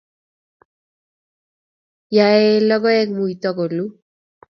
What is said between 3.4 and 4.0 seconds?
koluu